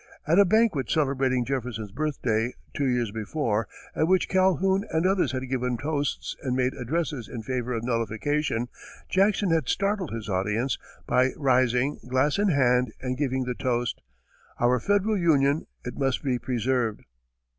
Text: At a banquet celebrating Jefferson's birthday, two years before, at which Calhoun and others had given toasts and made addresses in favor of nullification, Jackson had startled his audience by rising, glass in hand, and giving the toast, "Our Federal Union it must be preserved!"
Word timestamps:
At 0.25 0.39
a 0.39 0.45
banquet 0.45 0.89
celebrating 0.89 1.45
Jefferson's 1.45 1.91
birthday, 1.91 2.55
two 2.73 2.87
years 2.87 3.11
before, 3.11 3.67
at 3.95 4.07
which 4.07 4.29
Calhoun 4.29 4.83
and 4.89 5.05
others 5.05 5.31
had 5.31 5.47
given 5.47 5.77
toasts 5.77 6.35
and 6.41 6.55
made 6.55 6.73
addresses 6.73 7.29
in 7.29 7.43
favor 7.43 7.73
of 7.73 7.83
nullification, 7.83 8.67
Jackson 9.09 9.51
had 9.51 9.69
startled 9.69 10.09
his 10.11 10.27
audience 10.27 10.79
by 11.05 11.33
rising, 11.37 11.99
glass 12.07 12.39
in 12.39 12.47
hand, 12.49 12.93
and 12.99 13.15
giving 13.15 13.43
the 13.43 13.53
toast, 13.53 14.01
"Our 14.59 14.79
Federal 14.79 15.19
Union 15.19 15.67
it 15.85 15.95
must 15.95 16.23
be 16.23 16.39
preserved!" 16.39 17.03